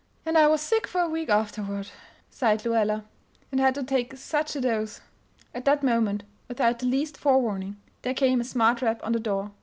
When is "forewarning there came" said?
7.17-8.41